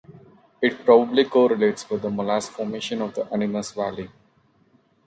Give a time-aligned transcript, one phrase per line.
[0.63, 4.09] It probably correlates with the Molas Formation of the Animas Valley.